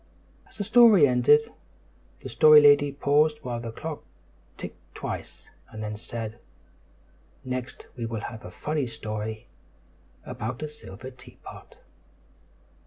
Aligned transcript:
As 0.49 0.57
the 0.57 0.63
story 0.63 1.05
ended, 1.07 1.53
the 2.21 2.29
Story 2.29 2.59
Lady 2.59 2.91
paused 2.91 3.37
while 3.43 3.59
the 3.59 3.71
clock 3.71 4.03
ticked 4.57 4.95
twice, 4.95 5.47
and 5.69 5.83
then 5.83 5.95
said, 5.95 6.39
"Next 7.45 7.85
we 7.95 8.07
will 8.07 8.21
have 8.21 8.43
a 8.43 8.49
funny 8.49 8.87
story 8.87 9.45
about 10.25 10.63
a 10.63 10.67
silver 10.67 11.11
teapot." 11.11 11.77